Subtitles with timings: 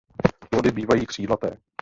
[0.49, 1.57] Plody bývají křídlaté.